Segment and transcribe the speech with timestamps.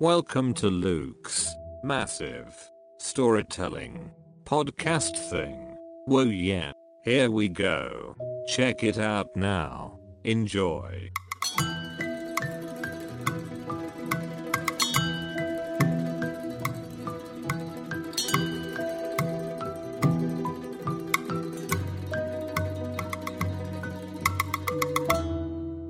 [0.00, 1.52] Welcome to Luke's
[1.82, 4.12] massive storytelling
[4.44, 5.76] podcast thing.
[6.06, 6.70] Whoa yeah,
[7.02, 8.14] here we go.
[8.46, 9.98] Check it out now.
[10.22, 11.10] Enjoy.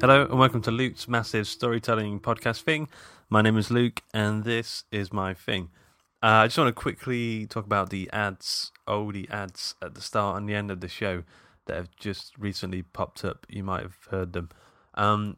[0.01, 2.89] Hello and welcome to Luke's massive storytelling podcast thing.
[3.29, 5.71] My name is Luke and this is my thing.
[6.23, 10.37] Uh, I just want to quickly talk about the ads, oldie ads at the start
[10.37, 11.25] and the end of the show
[11.67, 13.45] that have just recently popped up.
[13.49, 14.51] You might have heard them.
[14.95, 15.37] Um,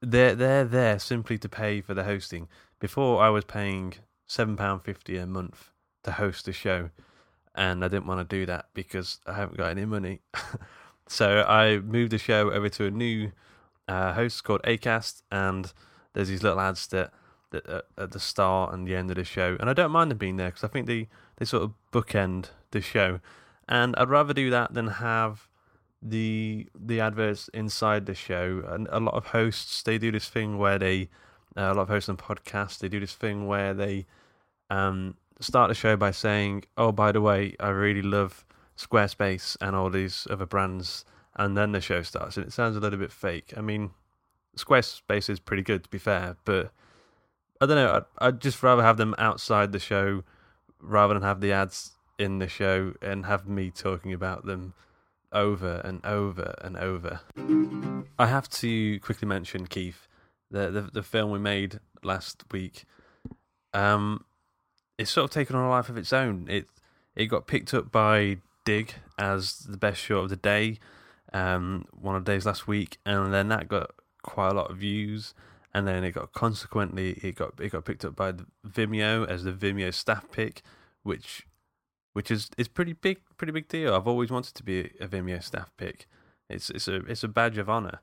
[0.00, 2.46] they're they're there simply to pay for the hosting.
[2.78, 3.94] Before I was paying
[4.28, 5.72] seven pound fifty a month
[6.04, 6.90] to host the show,
[7.56, 10.20] and I didn't want to do that because I haven't got any money.
[11.08, 13.32] so I moved the show over to a new
[13.88, 15.72] uh, host called Acast, and
[16.12, 17.12] there's these little ads that
[17.50, 20.10] that uh, at the start and the end of the show, and I don't mind
[20.10, 23.20] them being there because I think they they sort of bookend the show,
[23.68, 25.48] and I'd rather do that than have
[26.02, 28.62] the the adverts inside the show.
[28.66, 31.08] And a lot of hosts they do this thing where they
[31.56, 34.06] uh, a lot of hosts on podcasts they do this thing where they
[34.70, 38.44] um, start the show by saying, "Oh, by the way, I really love
[38.76, 41.04] Squarespace and all these other brands."
[41.38, 43.52] And then the show starts, and it sounds a little bit fake.
[43.56, 43.90] I mean,
[44.56, 46.72] Squarespace is pretty good, to be fair, but
[47.60, 47.92] I don't know.
[48.18, 50.24] I'd, I'd just rather have them outside the show
[50.80, 54.74] rather than have the ads in the show and have me talking about them
[55.32, 57.20] over and over and over.
[58.18, 60.08] I have to quickly mention Keith,
[60.50, 62.84] the the, the film we made last week.
[63.74, 64.24] Um,
[64.98, 66.46] it's sort of taken on a life of its own.
[66.48, 66.66] It
[67.14, 70.78] it got picked up by Digg as the best short of the day,
[71.32, 73.90] um, one of the days last week, and then that got
[74.22, 75.34] quite a lot of views.
[75.74, 78.32] And then it got consequently it got it got picked up by
[78.66, 80.62] Vimeo as the Vimeo staff pick,
[81.02, 81.46] which
[82.14, 83.94] which is is pretty big pretty big deal.
[83.94, 86.06] I've always wanted to be a Vimeo staff pick.
[86.48, 88.00] It's it's a it's a badge of honor,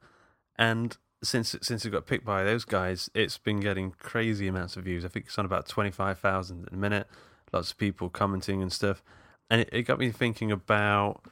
[0.56, 4.84] and since since it got picked by those guys, it's been getting crazy amounts of
[4.84, 5.04] views.
[5.04, 7.08] I think it's on about twenty five thousand a minute.
[7.52, 9.02] Lots of people commenting and stuff,
[9.50, 11.24] and it, it got me thinking about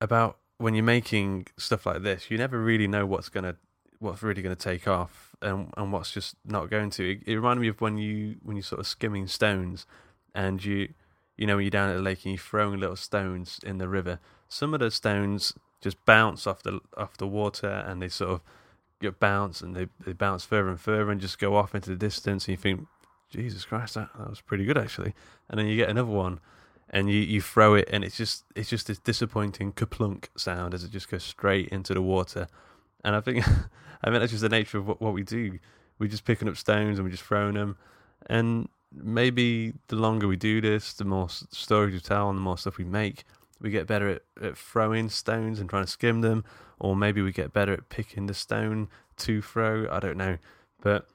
[0.00, 2.30] about when you're making stuff like this.
[2.30, 3.56] You never really know what's gonna
[3.98, 7.12] what's really to take off and and what's just not going to.
[7.12, 9.86] It, it reminded me of when you when you sort of skimming stones,
[10.34, 10.94] and you
[11.36, 13.88] you know when you're down at the lake and you're throwing little stones in the
[13.88, 14.20] river.
[14.48, 18.40] Some of the stones just bounce off the off the water and they sort of
[19.00, 21.96] get bounce and they, they bounce further and further and just go off into the
[21.96, 22.86] distance and you think,
[23.30, 25.12] Jesus Christ, that, that was pretty good actually.
[25.50, 26.38] And then you get another one
[26.92, 30.84] and you, you throw it and it's just it's just this disappointing kaplunk sound as
[30.84, 32.48] it just goes straight into the water.
[33.02, 33.46] And I think
[34.04, 35.58] I mean that's just the nature of what, what we do.
[35.98, 37.76] We're just picking up stones and we're just throwing them.
[38.26, 42.58] And maybe the longer we do this, the more stories we tell and the more
[42.58, 43.24] stuff we make,
[43.60, 46.44] we get better at, at throwing stones and trying to skim them,
[46.78, 48.88] or maybe we get better at picking the stone
[49.18, 49.88] to throw.
[49.90, 50.38] I don't know,
[50.82, 51.06] but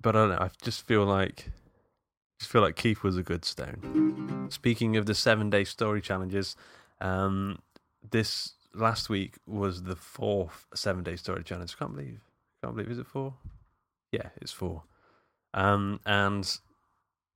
[0.00, 0.38] but I don't know.
[0.38, 1.50] I just feel like
[2.42, 4.48] just feel like Keith was a good stone.
[4.50, 6.56] Speaking of the seven day story challenges,
[7.00, 7.60] um,
[8.10, 11.78] this last week was the fourth seven day story challenge.
[11.78, 12.20] Can't believe,
[12.60, 12.90] can't believe.
[12.90, 13.34] Is it four?
[14.10, 14.82] Yeah, it's four.
[15.54, 16.58] Um, and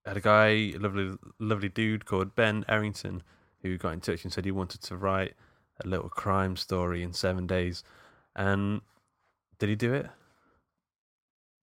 [0.04, 3.22] I had a guy, a lovely, lovely dude called Ben Errington,
[3.62, 5.34] who got in touch and said he wanted to write
[5.84, 7.84] a little crime story in seven days.
[8.34, 8.80] And
[9.60, 10.08] did he do it?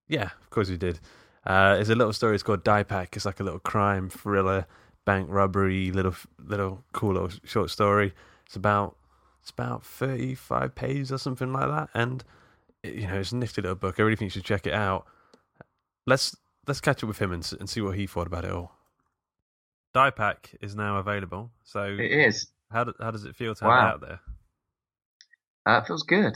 [0.08, 0.98] Yeah, of course he did.
[1.46, 2.34] Uh, it's a little story.
[2.34, 3.16] It's called Die Pack.
[3.16, 4.66] It's like a little crime thriller,
[5.04, 8.14] bank robbery, little, little cool little short story.
[8.46, 8.96] It's about
[9.40, 12.24] it's about thirty five pages or something like that, and
[12.82, 14.00] it, you know it's a nifty little book.
[14.00, 15.06] I really think you should check it out.
[16.06, 16.34] Let's
[16.66, 18.72] let's catch up with him and, and see what he thought about it all.
[19.92, 21.50] Die Pack is now available.
[21.62, 22.48] So It is.
[22.70, 24.20] how do, how does it feel to have it out there?
[25.66, 26.34] Uh, it feels good.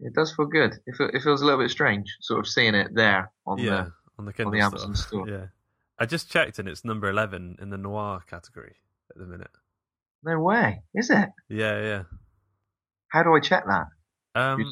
[0.00, 0.74] It does feel good.
[0.86, 3.64] It, feel, it feels a little bit strange, sort of seeing it there on yeah,
[3.64, 3.92] the.
[4.18, 5.28] On the Kindle the Amazon store.
[5.28, 5.46] Yeah,
[5.98, 8.76] I just checked and it's number eleven in the noir category
[9.10, 9.50] at the minute.
[10.22, 11.28] No way, is it?
[11.48, 12.02] Yeah, yeah.
[13.08, 13.86] How do I check that?
[14.34, 14.64] Um,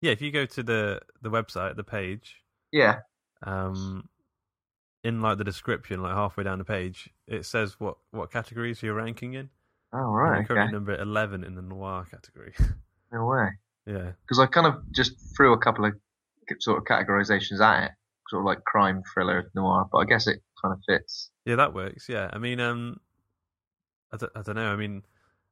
[0.00, 2.36] yeah, if you go to the the website, the page,
[2.72, 3.00] yeah.
[3.42, 4.08] um,
[5.04, 8.94] in like the description, like halfway down the page, it says what what categories you're
[8.94, 9.50] ranking in.
[9.92, 10.46] Oh right.
[10.46, 10.72] Currently Okay.
[10.72, 12.54] number eleven in the noir category.
[13.12, 13.48] No way.
[13.86, 15.92] yeah, Because I kind of just threw a couple of
[16.58, 17.90] sort of categorizations at it,
[18.34, 19.86] sort of like crime, thriller, noir.
[19.92, 21.30] But I guess it kind of fits.
[21.44, 22.08] yeah, that works.
[22.08, 22.98] Yeah, I mean, um,
[24.12, 24.72] I don't, I don't know.
[24.72, 25.02] I mean,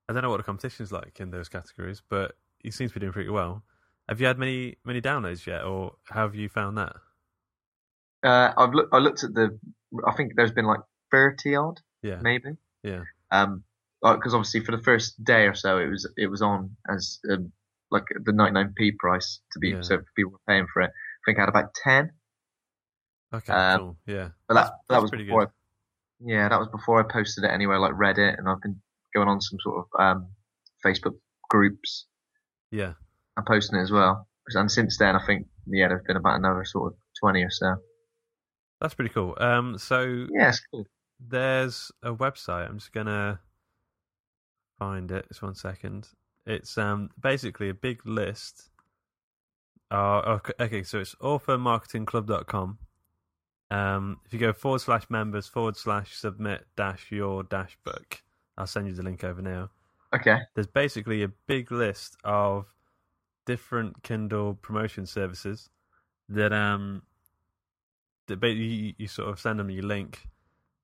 [0.09, 3.01] I don't know what the competition's like in those categories, but he seems to be
[3.01, 3.63] doing pretty well.
[4.09, 6.97] Have you had many many downloads yet, or how have you found that?
[8.25, 8.93] Uh, I've looked.
[8.95, 9.59] I looked at the.
[10.07, 10.81] I think there's been like
[11.11, 12.57] thirty odd, Yeah, maybe.
[12.83, 13.65] yeah, Um,
[14.03, 17.53] because obviously for the first day or so, it was it was on as um,
[17.91, 19.83] like the 99p price to be Yeah.
[19.83, 20.91] so people were paying for it.
[20.91, 22.11] I think I had about ten,
[23.33, 23.97] okay, Um, cool.
[24.07, 25.47] Yeah, but that that was pretty before.
[25.47, 25.49] good.
[25.49, 28.81] I, yeah, that was before I posted it anywhere like Reddit, and I've been
[29.15, 30.29] going on some sort of um
[30.85, 31.15] Facebook
[31.51, 32.07] groups
[32.71, 32.95] yeah.
[33.37, 34.27] and posting it as well.
[34.55, 37.77] And since then, I think yeah, there's been about another sort of twenty or so.
[38.81, 39.37] That's pretty cool.
[39.41, 40.87] Um, so Yeah, cool.
[41.21, 42.69] there's a website.
[42.69, 43.41] I'm just gonna
[44.79, 45.27] find it.
[45.29, 46.09] Just one second.
[46.47, 48.71] It's um basically a big list.
[49.91, 52.79] Uh, okay, okay, so it's authormarketingclub.com.
[53.73, 58.23] Um, if you go forward slash members forward slash submit dash your dash book,
[58.59, 59.71] I'll send you the link over now.
[60.15, 60.41] Okay.
[60.55, 62.67] There's basically a big list of
[63.47, 65.71] different Kindle promotion services
[66.29, 67.03] that um
[68.27, 70.29] that ba- you, you sort of send them your link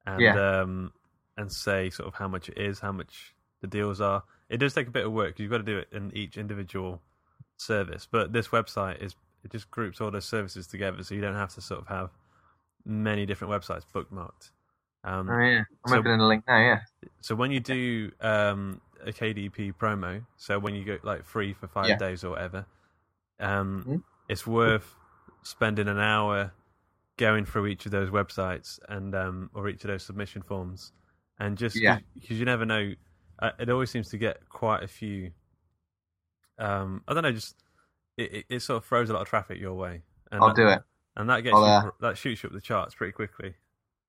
[0.06, 0.61] and Yeah.
[0.62, 0.93] um
[1.37, 4.23] and say sort of how much it is, how much the deals are.
[4.49, 5.38] It does take a bit of work.
[5.38, 7.02] You've got to do it in each individual
[7.58, 9.14] service, but this website is
[9.44, 12.11] it just groups all those services together, so you don't have to sort of have
[12.85, 14.51] many different websites bookmarked.
[15.05, 16.59] Um, Oh yeah, I'm So- opening the link now.
[16.59, 16.81] Yeah.
[17.21, 21.69] so when you do um, a KDP promo, so when you go like free for
[21.69, 21.97] five Yeah.
[21.97, 22.67] days or whatever,
[23.41, 24.03] um, Mhm.
[24.29, 24.95] it's worth
[25.43, 26.53] spending an hour
[27.17, 30.93] going through each of those websites and um, or each of those submission forms,
[31.39, 31.99] and just Yeah.
[32.15, 32.93] because you never know,
[33.39, 35.33] uh, it always seems to get quite a few.
[36.59, 37.57] Um, I don't know, just
[38.17, 40.03] it, it, it sort of throws a lot of traffic your way,
[40.33, 40.83] and I'll that, do it.
[41.19, 43.55] And that gets you, uh, that shoots you up the charts pretty quickly.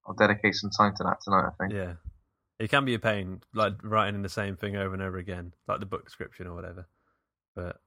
[0.07, 1.47] I'll dedicate some time to that tonight.
[1.47, 1.73] I think.
[1.73, 1.93] Yeah.
[2.59, 5.53] It can be a pain, like writing in the same thing over and over again,
[5.67, 6.87] like the book description or whatever.
[7.55, 7.77] But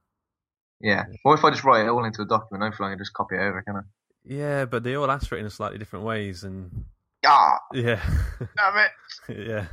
[0.79, 1.03] Yeah.
[1.25, 3.35] Or if I just write it all into a document, hopefully I can just copy
[3.35, 3.81] it over, can I?
[4.25, 6.85] yeah, but they all ask for it in slightly different ways, and
[7.25, 8.01] Ah, yeah,
[8.57, 8.91] damn it,
[9.47, 9.65] yeah.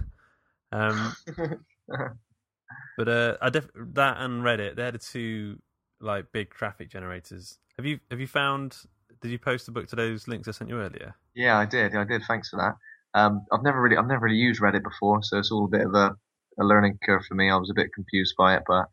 [0.73, 1.17] Um,
[2.97, 5.61] but uh, I def- that and Reddit, they're the two
[6.01, 7.59] like big traffic generators.
[7.77, 8.77] Have you have you found?
[9.21, 11.15] Did you post the book to those links I sent you earlier?
[11.35, 11.95] yeah, I did.
[11.95, 12.23] I did.
[12.27, 12.75] Thanks for that.
[13.19, 15.87] Um, I've never really, I've never really used Reddit before, so it's all a bit
[15.87, 16.17] of a,
[16.61, 17.51] a learning curve for me.
[17.51, 18.87] I was a bit confused by it, but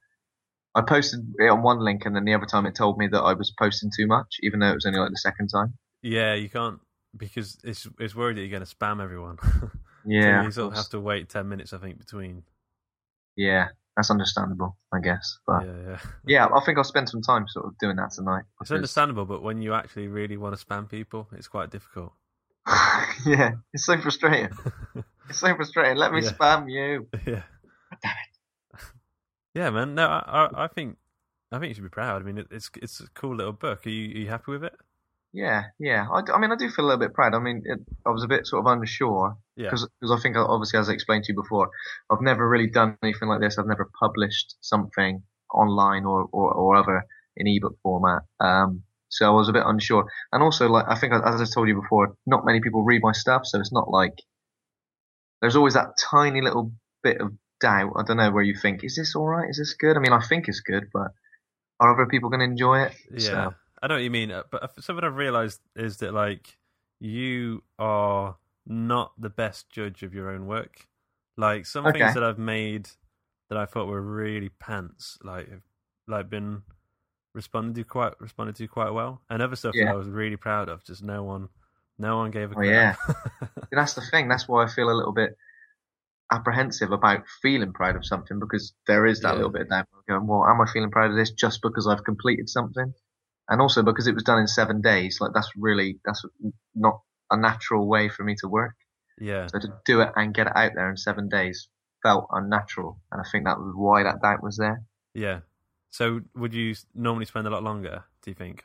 [0.76, 3.22] I posted it on one link, and then the other time it told me that
[3.22, 5.74] I was posting too much, even though it was only like the second time.
[6.02, 6.80] Yeah, you can't
[7.16, 9.38] because it's it's worried that you're going to spam everyone.
[10.10, 10.40] Yeah.
[10.40, 12.44] so you sort of have to wait ten minutes, I think, between.
[13.36, 15.40] Yeah, that's understandable, I guess.
[15.46, 16.00] But Yeah, yeah.
[16.26, 18.44] yeah, I think I'll spend some time sort of doing that tonight.
[18.62, 22.14] It's understandable, but when you actually really want to spam people, it's quite difficult.
[23.26, 24.50] yeah, it's so frustrating.
[25.30, 25.98] It's so frustrating.
[25.98, 26.30] Let me Yeah.
[26.30, 27.10] spam you.
[27.26, 27.44] yeah.
[28.02, 28.80] Damn it.
[29.54, 29.94] Yeah, man.
[29.94, 30.96] No, I, I, I think,
[31.52, 32.22] I think you should be proud.
[32.22, 33.86] I mean, it, it's it's a cool little book.
[33.86, 34.74] Are you, are you happy with it?
[35.34, 36.08] Yeah, yeah.
[36.10, 37.36] I mean, I do feel a little bit proud.
[37.36, 39.66] I mean, it, I was a bit sort of unsure Yeah.
[39.70, 41.70] because I think, obviously, as I explained to you before,
[42.10, 43.58] I've never really done anything like this.
[43.58, 47.06] I've never published something online or, or, or other
[47.36, 48.24] in ebook format.
[48.40, 50.06] Um, so I was a bit unsure.
[50.32, 53.12] And also, like, I think, as I told you before, not many people read my
[53.14, 54.14] stuff, so it's not like
[55.42, 56.72] there's always that tiny little
[57.04, 57.32] bit of
[57.62, 57.94] doubt.
[57.98, 59.50] I don't know where you think, is this all right?
[59.50, 59.98] Is this good?
[59.98, 61.12] I mean, I think it's good, but
[61.80, 62.94] are other people going to enjoy it?
[63.12, 64.32] Yeah, So, I know what you mean.
[64.32, 66.58] uh, But something I've realised is that like
[67.00, 70.88] you are not the best judge of your own work.
[71.38, 72.00] Like some Okay.
[72.00, 72.90] things that I've made
[73.50, 75.48] that I thought were really pants, like
[76.08, 76.64] like been
[77.34, 80.70] responded to quite responded to quite well, and other stuff that I was really proud
[80.70, 80.84] of.
[80.84, 81.50] Just no one,
[82.00, 82.96] no one gave a Oh, yeah.
[83.72, 84.28] that's the thing.
[84.28, 85.38] That's why I feel a little bit
[86.32, 89.36] apprehensive about feeling proud of something because there is that Yeah.
[89.36, 89.88] little bit of doubt.
[90.10, 92.94] Going, well, am I feeling proud of this just because I've completed something?
[93.50, 95.20] And also because it was done in seven days.
[95.22, 96.24] Like that's really that's
[96.76, 97.02] not
[97.32, 98.76] a natural way for me to work.
[99.20, 101.70] yeah, So to do it and get it out there in seven days
[102.04, 104.84] felt unnatural, and I think that was why that doubt was there.
[105.14, 105.40] yeah.
[105.90, 108.04] So would you normally spend a lot longer?
[108.22, 108.64] Do you think?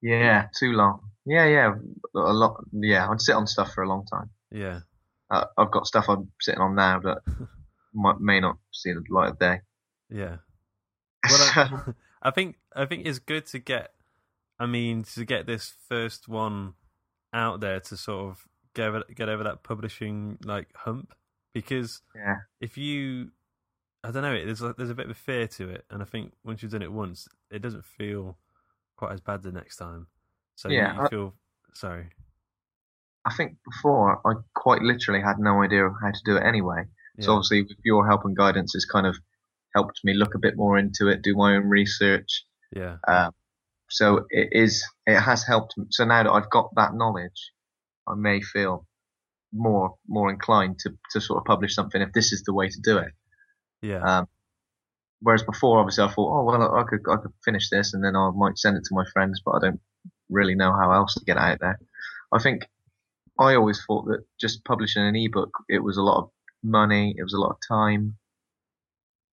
[0.00, 1.00] Yeah, too long.
[1.26, 1.74] Yeah, yeah,
[2.14, 2.64] a lot.
[2.72, 4.30] Yeah, I'd sit on stuff for a long time.
[4.50, 4.80] Yeah,
[5.28, 7.18] Uh, I've got stuff I'm sitting on now that
[7.94, 9.60] might, may not see the light of day.
[10.08, 10.36] yeah.
[11.28, 11.80] Well, I,
[12.28, 13.92] I think I think it's good to get.
[14.58, 16.74] I mean, to get this first one
[17.32, 21.14] out there to sort of get over, get over that publishing like hump,
[21.52, 23.30] because yeah, if you,
[24.02, 26.06] I don't know, there's a, there's a bit of a fear to it, and I
[26.06, 28.38] think once you've done it once, it doesn't feel
[28.96, 30.06] quite as bad the next time.
[30.54, 31.34] So Yeah, you, you I- feel
[31.74, 32.08] sorry.
[33.26, 36.84] I think before I quite literally had no idea how to do it anyway.
[37.18, 39.16] So obviously, with your help and guidance, has kind of
[39.74, 42.44] helped me look a bit more into it, do my own research.
[42.72, 43.32] Yeah, Um,
[43.88, 45.74] so it is, it has helped.
[45.90, 47.52] So now that I've got that knowledge,
[48.06, 48.86] I may feel
[49.52, 52.80] more more inclined to to sort of publish something if this is the way to
[52.82, 53.12] do it.
[53.82, 54.28] yeah, Um,
[55.20, 58.16] whereas before, obviously, I thought, oh well, I could I could finish this and then
[58.16, 59.80] I might send it to my friends, but I don't
[60.28, 61.78] really know how else to get out there.
[62.32, 62.66] I think
[63.38, 66.30] I always thought that just publishing an ebook, it was a lot of
[66.62, 68.16] money, it was a lot of time.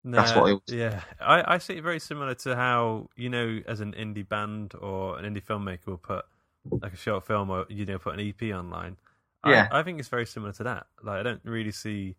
[0.04, 3.80] That's what always- Yeah, I, I see it very similar to how you know, as
[3.80, 6.26] an indie band or an indie filmmaker will put
[6.70, 8.98] like a short film or you know put an EP online.
[9.46, 9.68] Yeah.
[9.72, 10.88] I, I think it's very similar to that.
[11.04, 12.16] Like I don't really see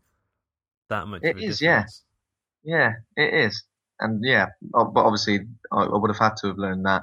[0.88, 1.22] that much.
[1.22, 1.84] It of a is, yeah.
[2.62, 3.62] Yeah, it is,
[4.00, 7.02] and yeah, but obviously, I, would have had to have learned that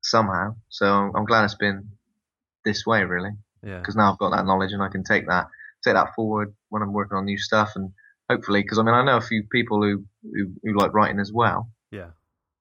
[0.00, 0.56] somehow.
[0.70, 1.90] So I'm, I'm glad it's been
[2.64, 3.30] this way, really.
[3.62, 5.48] yeah, because now I've got that knowledge and I can take that
[5.84, 7.92] take that forward when I'm working on new stuff and
[8.32, 11.32] hopefully because I mean I know a few people who who, who like writing as
[11.32, 11.70] well.
[11.90, 12.10] yeah,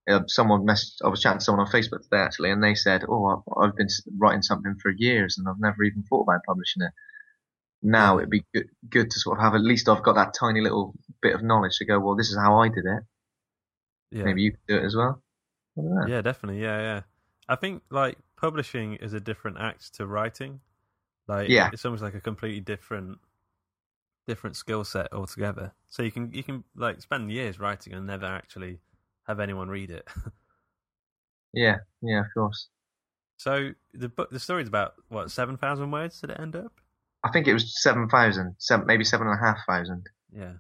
[0.10, 3.04] Uh, someone messaged, I was chatting to someone on Facebook today actually, and they said,
[3.08, 3.88] "Oh, I've, I've been
[4.18, 6.92] writing something for years and I've never even thought about publishing it."
[7.84, 10.62] Now it'd be good, good to sort of have at least I've got that tiny
[10.62, 12.00] little bit of knowledge to go.
[12.00, 13.04] Well, this is how I did it.
[14.12, 14.24] yeah.
[14.26, 15.24] Maybe you could do it as well.
[15.78, 16.08] I don't know.
[16.08, 16.62] Yeah, definitely.
[16.62, 17.02] Yeah, yeah.
[17.50, 20.60] I think like publishing is a different act to writing.
[21.28, 21.70] Like, Yeah.
[21.74, 23.18] it's almost like a completely different,
[24.28, 25.74] different skill set altogether.
[25.90, 28.80] So you can you can like spend years writing and never actually
[29.28, 30.08] have anyone read it.
[31.54, 32.70] Yeah, yeah, of course.
[33.36, 36.22] so the book, the story's about what seven thousand words?
[36.22, 36.72] Did it end up?
[37.26, 40.06] I think it was seven thousand, seven, maybe seven and a half thousand.
[40.34, 40.54] Yeah,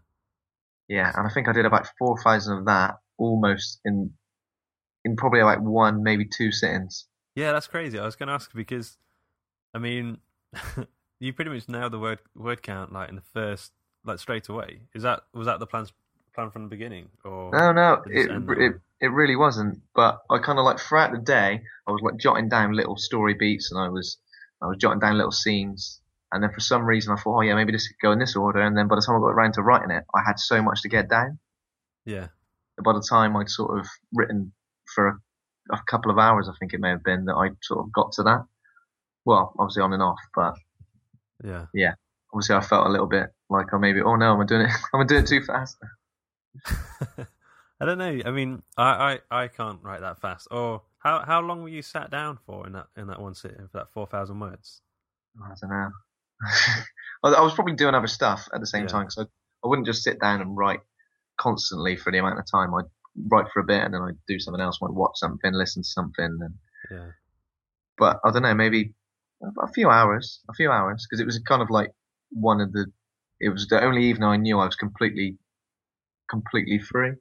[0.89, 4.11] Yeah, and I think I did about four thousand of that almost in
[5.05, 7.07] in probably like one, maybe two sittings.
[7.35, 7.53] yeah.
[7.53, 7.97] That's crazy.
[7.97, 8.97] I was going to ask because,
[9.73, 10.17] I mean,
[11.21, 13.71] you pretty much nailed the word word count like in the first
[14.03, 14.79] like straight away.
[14.93, 15.85] Is that was that the plan
[16.33, 17.51] plan from the beginning or?
[17.53, 18.79] No, no, it it end that it way?
[19.01, 19.81] it really wasn't.
[19.93, 23.35] But I kind of like throughout the day, I was like jotting down little story
[23.35, 24.17] beats, and I was
[24.61, 25.99] I was jotting down little scenes.
[26.33, 28.37] And then for some reason, I thought, oh yeah, maybe this could go in this
[28.37, 28.61] order.
[28.61, 30.81] And then by the time I got around to writing it, I had so much
[30.81, 31.39] to get down.
[32.05, 32.27] Yeah.
[32.81, 34.53] By the time I'd sort of written
[34.95, 37.85] for a, a couple of hours, I think it may have been that I sort
[37.85, 38.45] of got to that.
[39.25, 40.55] Well, obviously on and off, but
[41.43, 41.65] Yeah.
[41.73, 41.93] Yeah.
[42.33, 44.71] Obviously I felt a little bit like, oh, maybe, oh no, I'm I doing it?
[44.93, 45.77] I'm I doing it too fast?
[47.79, 48.19] I don't know.
[48.25, 50.47] I mean, I, I, I can't write that fast.
[50.51, 53.67] Or how how long were you sat down for in that in that one sitting
[53.71, 54.81] for that four thousand words?
[55.43, 55.89] I don't know.
[57.23, 58.87] I I was probably doing other stuff at the same Yeah.
[58.89, 59.21] time because I,
[59.65, 60.81] I wouldn't just sit down and write
[61.39, 62.73] constantly for the amount of time.
[62.75, 62.85] I'd
[63.31, 64.77] write for a bit and then I'd do something else.
[64.83, 66.37] I'd watch something, listen to something.
[66.39, 66.53] And,
[66.91, 67.11] Yeah.
[67.97, 68.93] but I don't know, maybe
[69.41, 71.91] a, few hours, a few hours because it was kind of like
[72.31, 72.87] one of the,
[73.39, 75.37] it was the only evening I knew I was completely,
[76.29, 77.13] completely free.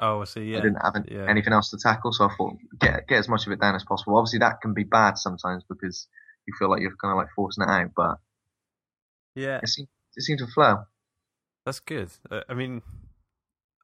[0.00, 0.44] Oh, I see.
[0.44, 0.58] Yeah.
[0.58, 1.26] I didn't have an- yeah.
[1.28, 3.84] anything else to tackle, so I thought get get as much of it down as
[3.84, 4.16] possible.
[4.16, 6.08] Obviously, that can be bad sometimes because
[6.46, 8.16] you feel like you're kind of like forcing it out, but
[9.34, 9.60] yeah.
[9.62, 10.84] it seemed it seemed to flow.
[11.66, 12.10] That's good.
[12.30, 12.80] Uh, I mean,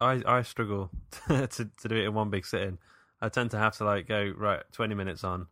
[0.00, 0.90] I I struggle
[1.28, 2.78] to to do it in one big sitting.
[3.20, 5.48] I tend to have to like go right twenty minutes on,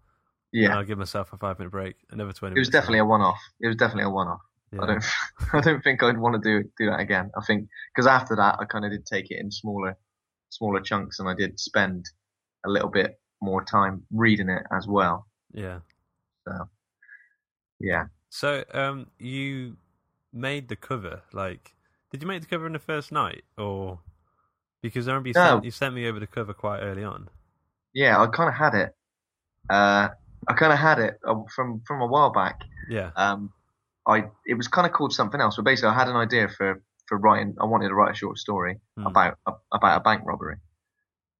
[0.54, 1.96] Yeah, I'll give myself a five minute break.
[2.11, 2.54] Another twenty.
[2.56, 3.40] it was definitely a one-off.
[3.61, 4.40] It was definitely a one-off.
[4.73, 4.82] Yeah.
[4.82, 5.04] I don't
[5.52, 7.30] I don't think I'd want to do do that again.
[7.37, 9.96] I think because after that, I kind of did take it in smaller
[10.50, 12.04] smaller chunks, and I did spend
[12.64, 15.26] a little bit more time reading it as well.
[15.52, 15.80] Yeah.
[16.46, 16.68] So
[17.80, 19.76] yeah, So, um, you
[20.32, 21.23] made the cover.
[21.32, 21.75] Like,
[22.11, 23.99] did you make the cover in the first night, or
[24.82, 25.44] because I remember you No.
[25.54, 27.28] sent you sent me over the cover quite early on.
[27.92, 28.94] yeah, I kind of had it.
[29.68, 30.08] Uh,
[30.49, 32.61] I kind of had it uh, from from a while back.
[32.89, 33.11] Yeah.
[33.17, 33.51] um,
[34.07, 36.83] I it was kind of called something else, but basically I had an idea for
[37.07, 37.55] for writing.
[37.61, 39.07] I wanted to write a short story Hmm.
[39.07, 40.57] about a, about a bank robbery,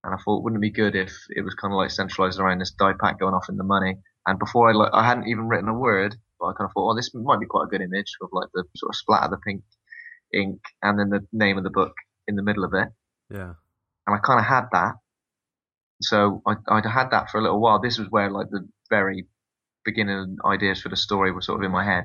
[0.03, 2.59] and I thought wouldn't it be good if it was kind of like centralized around
[2.61, 3.97] this die pack going off in the money.
[4.27, 6.91] And before I like I hadn't even written a word, but I kind of thought,
[6.91, 9.31] oh, this might be quite a good image of like the sort of splat of
[9.31, 9.63] the pink
[10.33, 11.93] ink and then the name of the book
[12.27, 12.89] in the middle of it.
[13.31, 13.53] Yeah.
[14.07, 14.95] And I kind of had that.
[16.03, 17.81] So I, I'd had that for a little while.
[17.81, 19.27] This was where like the very
[19.85, 22.05] beginning ideas for the story were sort of in my head.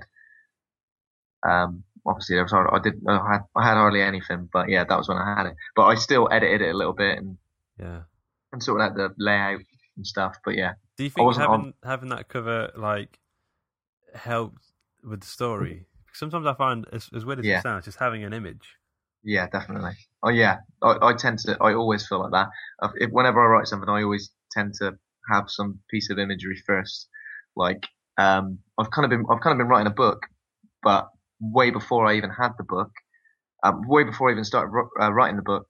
[1.48, 4.98] Um, obviously there was I didn't I had I had hardly anything, but yeah, that
[4.98, 5.56] was when I had it.
[5.76, 7.38] But I still edited it a little bit and
[7.80, 8.02] Yeah.
[8.52, 9.62] and sort of like the layout
[9.96, 10.38] and stuff.
[10.44, 13.20] But yeah, Do you think having on- having that cover like
[14.14, 14.64] helped
[15.04, 15.86] with the story?
[16.12, 17.60] Sometimes I find, as, as weird as Yeah.
[17.60, 18.76] it sounds, just having an image.
[19.24, 19.92] yeah, definitely.
[20.24, 21.56] Oh yeah, I, I tend to.
[21.62, 22.50] I always feel like that.
[23.00, 24.98] If, whenever I write something, I always tend to
[25.32, 27.08] have some piece of imagery first.
[27.56, 27.84] Like
[28.18, 30.22] um, I've kind of been I've kind of been writing a book,
[30.84, 31.10] but
[31.40, 32.92] way before I even had the book,
[33.64, 35.68] um, way before I even started uh, writing the book,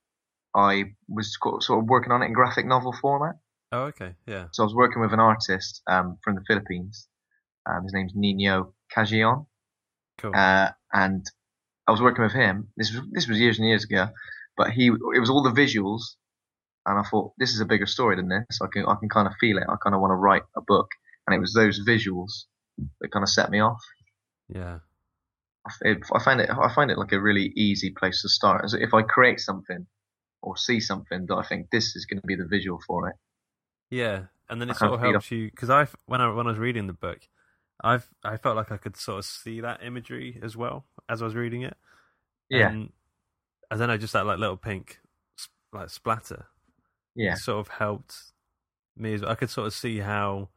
[0.54, 3.36] I was sort of working on it in graphic novel format.
[3.72, 7.06] Oh, okay, yeah, So I was working with an artist um, from the Philippines.
[7.66, 9.46] Um, his name's Nino Cajion.
[10.18, 10.32] cool.
[10.34, 11.24] Uh, and
[11.86, 12.68] I was working with him.
[12.76, 14.08] This was this was years and years ago,
[14.56, 16.02] but he it was all the visuals,
[16.86, 18.60] and I thought this is a bigger story than this.
[18.62, 19.64] I can I can kind of feel it.
[19.68, 20.88] I kind of want to write a book,
[21.26, 22.44] and it was those visuals
[23.00, 23.82] that kind of set me off.
[24.48, 24.78] yeah,
[25.82, 28.64] it- I find it I find it like a really easy place to start.
[28.64, 29.86] As if I create something
[30.42, 33.16] or see something that I think this is going to be the visual for it.
[33.90, 36.58] yeah, and then it sort of helps you because I when I when I was
[36.58, 37.20] reading the book,
[37.84, 41.26] I've I felt like I could sort of see that imagery as well as I
[41.26, 41.76] was reading it.
[42.48, 42.70] Yeah,
[43.70, 44.98] and then I just that like little pink
[45.72, 46.46] like splatter.
[47.14, 48.14] Yeah, sort of helped
[48.96, 50.48] me as I could sort of see how,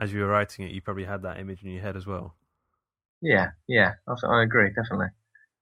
[0.00, 2.34] as you were writing it, you probably had that image in your head as well.
[3.22, 3.92] yeah, yeah.
[4.08, 5.08] I, agree, definitely.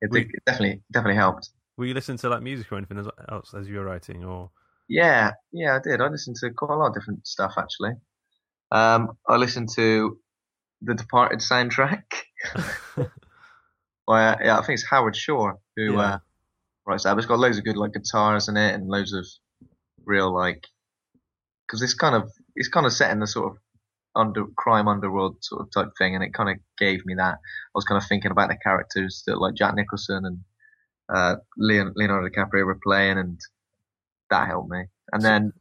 [0.00, 1.50] It, it definitely definitely helped.
[1.76, 4.50] Were you listening to like music or anything else as you were writing, or
[4.88, 6.00] Yeah, yeah, I did.
[6.00, 7.92] I listened to quite a lot of different stuff actually.
[8.70, 10.18] Um, I listened to
[10.82, 12.02] the Departed soundtrack.
[14.06, 16.00] By, yeah, I think it's Howard Shore who Yeah.
[16.00, 16.18] uh,
[16.86, 17.14] writes that.
[17.14, 19.26] But it's got loads of good like guitars in it and loads of
[20.06, 20.66] real like
[21.66, 23.58] because it's kind of it's kind of set in the sort of
[24.16, 27.34] under crime underworld sort of type thing, and it kind of gave me that.
[27.34, 30.38] I was kind of thinking about the characters that like Jack Nicholson and
[31.12, 33.40] uh, Leon, Leonardo DiCaprio were playing, and
[34.30, 34.84] that helped me.
[35.12, 35.52] And So- then,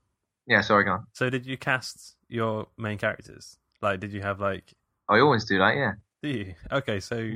[0.45, 1.07] yeah, sorry, go on.
[1.13, 1.29] so?
[1.29, 3.57] Did you cast your main characters?
[3.81, 4.73] Like, did you have like?
[5.09, 5.93] I always do that, yeah.
[6.21, 6.53] Do you?
[6.71, 7.31] Okay, so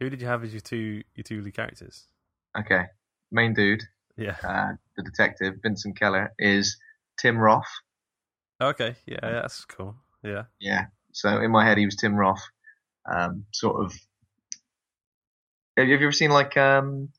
[0.00, 2.04] who did you have as your two your two lead characters?
[2.58, 2.84] Okay.
[3.32, 3.82] Main dude,
[4.18, 4.36] Yeah.
[4.42, 6.76] uh, the detective, Vincent Keller, is
[7.20, 7.64] Tim Roth.
[8.60, 8.96] Okay.
[9.06, 9.94] Yeah, that's cool.
[10.24, 10.44] Yeah.
[10.60, 10.86] Yeah.
[11.12, 12.42] So in my head, he was Tim Roth.
[13.10, 13.92] Um, sort of.
[15.76, 17.10] Have you ever seen like um?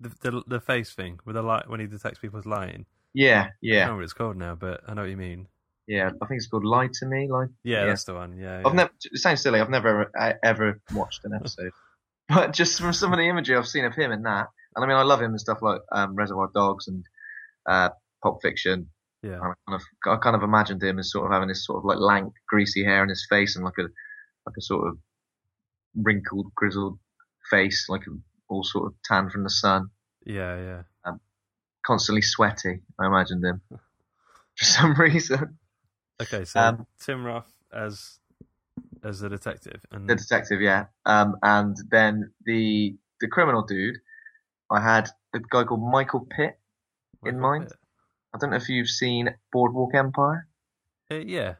[0.00, 2.86] The the the face thing with the light when he detects people's lying.
[3.14, 3.76] Yeah, yeah.
[3.76, 5.48] I don't know what it's called now, but I know what you mean.
[5.86, 6.06] yeah.
[6.20, 7.28] I think it's called Lie to Me.
[7.30, 7.46] Lie.
[7.64, 7.86] Yeah, Yeah.
[7.86, 8.36] that's the one.
[8.38, 8.58] Yeah.
[8.58, 8.72] I've yeah.
[8.72, 8.90] never.
[9.04, 9.60] It sounds silly.
[9.60, 11.70] I've never ever, I- ever watched an episode,
[12.28, 14.86] but just from some of the imagery I've seen of him in that, and I
[14.86, 17.04] mean, I love him and stuff like um, Reservoir Dogs and
[17.68, 17.88] uh,
[18.22, 18.88] Pulp Fiction.
[19.22, 19.40] Yeah.
[19.40, 21.84] I kind of, I kind of imagined him as sort of having this sort of
[21.84, 24.98] like lank, greasy hair in his face and like a, like a sort of
[25.96, 26.98] wrinkled, grizzled
[27.50, 28.02] face, like
[28.48, 29.88] all sort of tan from the sun,
[30.24, 30.82] Yeah.
[31.06, 31.12] Yeah.
[31.84, 32.80] constantly sweaty.
[33.00, 33.60] I imagined him
[34.56, 35.58] for some reason.
[36.22, 38.18] Okay, so Um, Tim Roth as
[39.02, 40.86] as the detective, and The detective, yeah.
[41.06, 43.96] Um, and then the the criminal dude,
[44.70, 46.58] I had a guy called Michael Pitt.
[47.24, 47.72] in Michael mind?
[48.34, 50.46] I don't know if you've seen Boardwalk Empire.
[51.10, 51.54] Uh, yeah,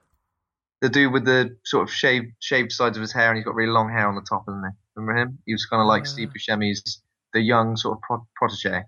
[0.83, 3.55] The dude with the sort of shaved shaved sides of his hair, and he's got
[3.55, 4.71] really long hair on the top, isn't he?
[4.97, 5.39] Remember him?
[5.47, 6.07] He was kind of like Uh.
[6.07, 7.01] Steve Buscemi's
[7.33, 8.83] the young sort of pro- protege.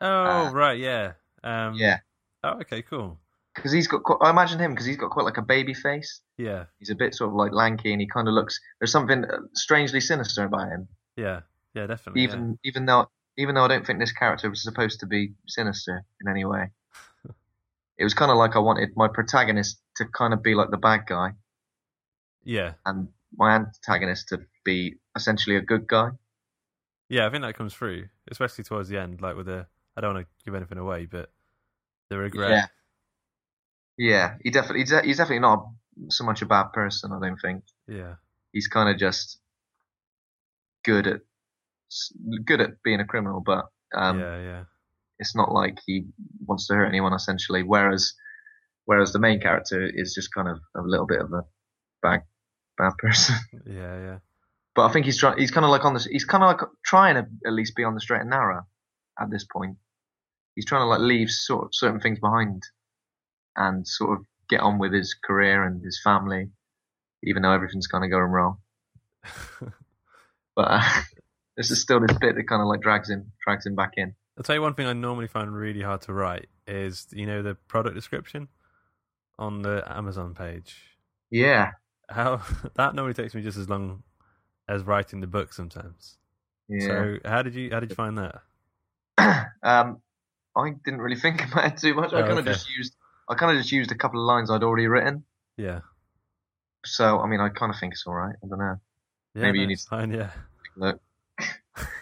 [0.00, 1.12] Oh Uh, right, yeah.
[1.42, 1.98] Um, Yeah,
[2.44, 3.18] Oh, okay, cool.
[3.54, 4.02] because he's got.
[4.02, 6.20] Quite, I imagine him because he's got quite like a baby face.
[6.38, 8.58] Yeah, He's a bit sort of like lanky, and he kind of looks.
[8.78, 10.88] There's something uh, strangely sinister about him.
[11.16, 11.40] yeah,
[11.74, 12.22] yeah, definitely.
[12.22, 12.28] yeah.
[12.28, 13.10] even even though
[13.40, 16.70] even though I don't think this character was supposed to be sinister in any way.
[17.98, 20.76] It was kind of like I wanted my protagonist to kind of be like the
[20.76, 21.34] bad guy,
[22.44, 26.10] Yeah, and my antagonist to be essentially a good guy.
[27.08, 27.26] yeah.
[27.26, 29.20] I think that comes through, especially towards the end.
[29.20, 31.30] Like with the, I don't want to give anything away, but
[32.10, 32.50] the regret.
[32.50, 32.66] Yeah,
[33.96, 34.34] yeah.
[34.42, 35.66] He definitely he's, definitely not
[36.08, 37.12] so much a bad person.
[37.12, 38.14] I don't think Yeah,
[38.52, 39.38] he's kind of just
[40.84, 41.20] good at
[42.44, 44.64] good at being a criminal, but um, yeah, yeah,
[45.18, 46.06] it's not like he
[46.46, 47.62] wants to hurt anyone essentially.
[47.62, 48.14] Whereas,
[48.84, 51.44] whereas the main character is just kind of a little bit of a
[52.02, 52.22] bad,
[52.78, 53.36] bad person.
[53.66, 54.18] yeah, yeah.
[54.74, 55.38] but I think he's trying.
[55.38, 56.04] He's kind of like on this.
[56.04, 58.66] He's kind of like trying to at least be on the straight and narrow
[59.18, 59.76] at this point.
[60.54, 62.62] He's trying to like leave sort of certain things behind
[63.56, 66.50] and sort of get on with his career and his family,
[67.22, 68.58] even though everything's kind of going wrong.
[70.56, 70.82] But uh,
[71.60, 74.14] this is still this bit that kind of like drags him, drags him back in.
[74.38, 77.42] I'll tell you one thing I normally find really hard to write is you know
[77.42, 78.48] the product description
[79.38, 80.76] on the Amazon page.
[81.30, 81.72] Yeah,
[82.08, 82.40] How
[82.76, 84.02] that normally takes me just as long
[84.68, 86.16] as writing the book sometimes.
[86.68, 86.86] yeah.
[86.86, 88.36] So how did you how did you find that?
[89.62, 90.00] um,
[90.56, 92.14] I didn't really think about it too much.
[92.14, 92.52] I Oh, kind of okay.
[92.52, 92.94] just used
[93.28, 95.24] I kind of just used a couple of lines I'd already written.
[95.58, 95.80] Yeah.
[96.86, 98.34] So I mean, I kind of think it's all right.
[98.42, 98.76] I don't know.
[99.34, 100.10] yeah Maybe you need fine.
[100.12, 100.30] Yeah.
[100.76, 101.00] Look,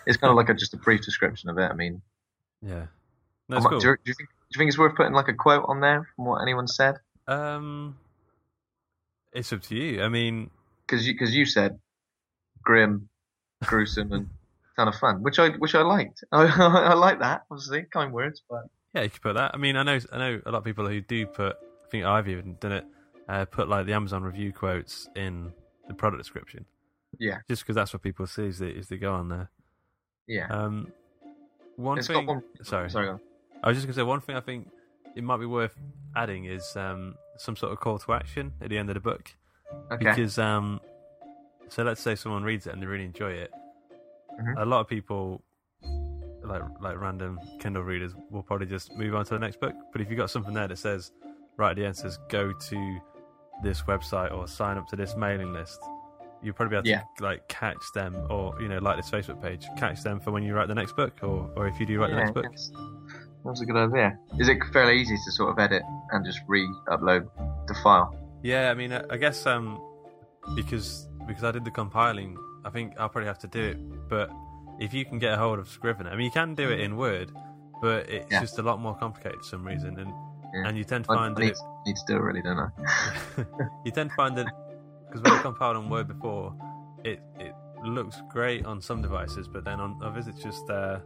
[0.06, 1.70] it's kind of like a, just a brief description of it.
[1.70, 2.02] I mean,
[2.62, 2.86] Yeah.
[3.48, 3.80] That's might- cool.
[3.80, 5.80] do, you, do you think do you think it's worth putting like a quote on
[5.80, 6.96] there from what anyone said?
[7.26, 7.96] Um,
[9.32, 10.02] it's up to you.
[10.02, 10.50] I mean,
[10.86, 11.78] Because you because you said
[12.62, 13.08] grim,
[13.64, 14.28] gruesome, and
[14.76, 16.24] kind of fun, which I which I liked.
[16.32, 17.44] I I like that.
[17.50, 19.50] Obviously, kind words, but yeah, you could put that.
[19.54, 21.56] I mean, I know, I know a lot of people who do put.
[21.86, 22.86] I think I've even done it.
[23.28, 25.52] Uh, put like the Amazon review quotes in
[25.86, 26.64] the product description,
[27.18, 29.50] yeah, just because that's what people see is they, is they go on there.
[30.28, 30.46] Yeah.
[30.50, 30.92] Um,
[31.76, 32.26] one It's thing.
[32.26, 32.42] one.
[32.62, 33.06] Sorry, sorry.
[33.06, 33.20] go.
[33.62, 34.36] I was just gonna say one thing.
[34.36, 34.68] I think
[35.16, 35.74] it might be worth
[36.14, 39.34] adding is um, some sort of call to action at the end of the book.
[39.92, 40.04] Okay.
[40.10, 40.80] because um
[41.68, 43.50] so let's say someone reads it and they really enjoy it
[44.40, 44.54] Mhm.
[44.56, 45.42] a lot of people
[46.42, 50.00] like like random kindle readers will probably just move on to the next book but
[50.00, 51.12] if you've got something there that says
[51.58, 52.98] right at the end says go to
[53.62, 55.78] this website or sign up to this mailing list
[56.42, 57.02] you'll probably be able Yeah.
[57.18, 60.42] to like catch them or you know like this facebook page catch them for when
[60.42, 62.70] you write the next book or or if you do write the next book that's,
[63.44, 64.18] that's a good idea.
[64.38, 67.28] Is it fairly easy to sort of edit and just re-upload
[67.66, 68.14] the file?
[68.42, 69.80] Yeah, I mean, I I guess um,
[70.54, 74.08] because because I did the compiling, I think I'll probably have to do it.
[74.08, 74.30] But
[74.80, 76.96] if you can get a hold of Scrivener, I mean, you can do it in
[76.96, 77.30] Word,
[77.80, 78.40] but it's Yeah.
[78.40, 80.12] just a lot more complicated for some reason, and
[80.54, 80.68] Yeah.
[80.68, 82.58] and you tend to find I that need, it, need to do it really, don't
[82.58, 82.68] I?
[83.84, 84.46] you tend to find that
[85.08, 86.54] because when I compiled on Word before,
[87.04, 90.98] it it looks great on some devices, but then on others it's just uh,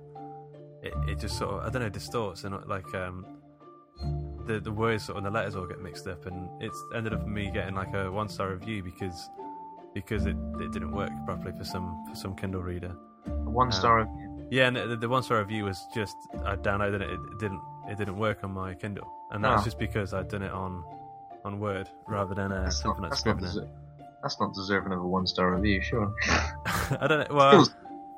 [0.83, 3.27] it it just sort of I don't know distorts and like um.
[4.47, 7.13] The, the words sort of and the letters all get mixed up, and it's ended
[7.15, 9.31] up me getting like a one star review because
[9.95, 12.89] because it, it didn't work properly for some for some Kindle reader.
[13.45, 14.49] One star review.
[14.51, 17.97] Yeah, and the, the one star review was just I downloaded it, it didn't it
[17.99, 19.63] didn't work on my Kindle, and that Oh.
[19.63, 20.83] just because I'd done it on
[21.45, 23.71] on Word rather than uh, That's not, something like that's, not Scrivener.
[24.23, 26.13] Deser- that's not deserving of a one star review, sure.
[26.29, 27.37] I don't know.
[27.37, 27.75] Well, feels,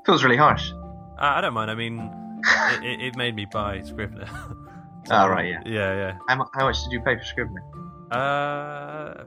[0.07, 0.73] feels really harsh.
[1.19, 1.71] I, I don't mind.
[1.71, 2.11] I mean,
[2.83, 4.27] it, it, it made me buy Scrivener.
[5.11, 5.63] Oh, right, yeah.
[5.67, 7.63] yeah, How, how much did you pay for Scrivener?
[8.11, 9.25] Uh,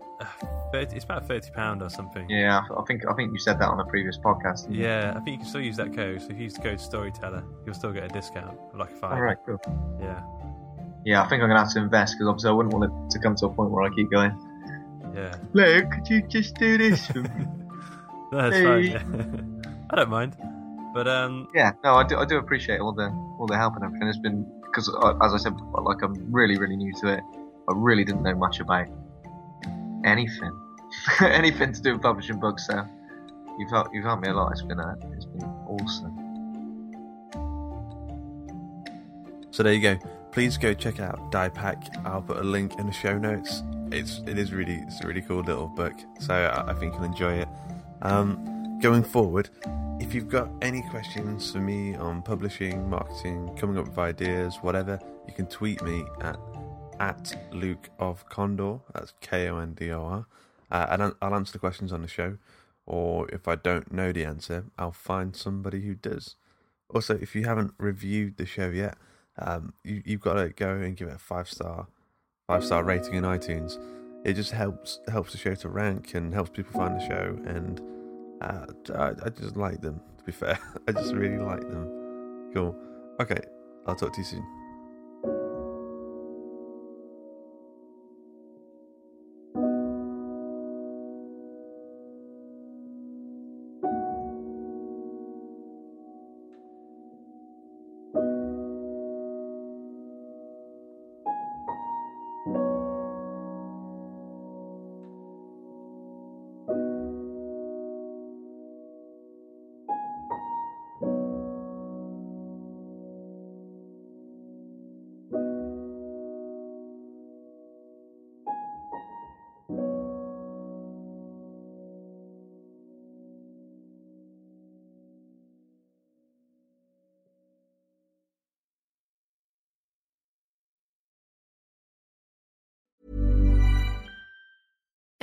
[0.71, 2.29] 30, it's about thirty pound or something.
[2.29, 4.61] Yeah, I think I think you said that on a previous podcast.
[4.63, 4.83] didn't you?
[4.83, 6.21] Yeah, I think you can still use that code.
[6.21, 9.13] So if you use the code Storyteller, you'll still get a discount of like five.
[9.13, 9.59] All right, cool.
[9.99, 10.21] Yeah,
[11.05, 13.19] Yeah, I think I'm gonna have to invest because obviously I wouldn't want it to
[13.19, 14.31] come to a point where I keep going.
[15.17, 15.35] Yeah.
[15.53, 17.29] Luke, could you just do this for me?
[18.31, 18.83] That's fine.
[18.85, 19.03] Yeah.
[19.89, 20.35] I don't mind.
[20.93, 22.17] But um, yeah, no, I do.
[22.17, 24.07] I do appreciate all the all the help and everything.
[24.07, 24.89] It's been because,
[25.21, 27.23] as I said, before, like I'm really really new to it.
[27.69, 28.87] I really didn't know much about
[30.05, 30.59] anything,
[31.21, 32.67] anything to do with publishing books.
[32.67, 32.85] So
[33.57, 34.51] you've helped you've helped me a lot.
[34.51, 36.23] It's been uh, it's been awesome.
[39.51, 39.97] So there you go.
[40.31, 41.95] Please go check out Die Pack.
[42.05, 43.63] I'll put a link in the show notes.
[43.91, 45.93] It's it is really it's a really cool little book.
[46.19, 47.47] So I, I think you'll enjoy it.
[48.01, 49.49] Um, going forward,
[49.99, 54.99] if you've got any questions for me on publishing, marketing, coming up with ideas, whatever,
[55.27, 56.37] you can tweet me at
[56.99, 58.81] at Luke of Kondor.
[58.93, 60.25] That's K O N D O R.
[60.69, 62.37] Uh, and I'll- answer the questions on the show.
[62.85, 66.35] Or if I don't know the answer, I'll find somebody who does.
[66.93, 68.97] Also, if you haven't reviewed the show yet,
[69.37, 71.87] um, you, you've got to go and give it a five star
[72.47, 73.77] five star rating in iTunes.
[74.23, 77.37] It just helps helps the show to rank and helps people find the show.
[77.45, 77.81] And
[78.41, 80.01] uh, I, I just like them.
[80.17, 80.57] To be fair,
[80.87, 82.51] I just really like them.
[82.53, 82.75] Cool.
[83.19, 83.39] Okay,
[83.85, 84.56] I'll talk to you soon.